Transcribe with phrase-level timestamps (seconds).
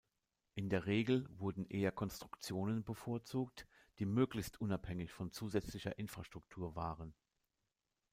[0.55, 3.67] In der Regel wurden eher Konstruktionen bevorzugt,
[3.99, 7.13] die möglichst unabhängig von zusätzlicher Infrastruktur waren.